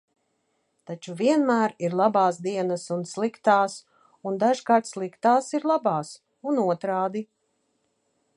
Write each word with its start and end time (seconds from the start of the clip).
Taču 0.91 1.13
vienmēr 1.17 1.75
ir 1.89 1.97
labās 1.99 2.39
dienas 2.45 2.85
un 2.95 3.05
sliktās, 3.11 3.77
un 4.31 4.41
dažkārt 4.45 4.91
sliktās 4.93 5.55
ir 5.59 5.69
labās 5.75 6.15
un 6.53 6.63
otrādi. 6.65 7.27